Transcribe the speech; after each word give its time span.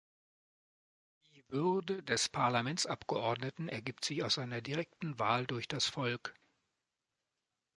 Die 1.35 1.45
Würde 1.49 2.01
des 2.01 2.27
Parlamentsabgeordneten 2.27 3.69
ergibt 3.69 4.03
sich 4.03 4.23
aus 4.23 4.33
seiner 4.33 4.59
direkten 4.59 5.19
Wahl 5.19 5.45
durch 5.45 5.67
das 5.67 5.85
Volk. 5.85 6.33